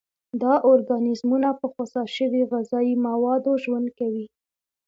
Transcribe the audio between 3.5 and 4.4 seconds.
ژوند کوي.